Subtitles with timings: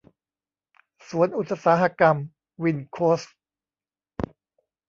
[1.07, 2.15] สวนอุตสาหกรรม
[2.63, 3.37] วินโคสท์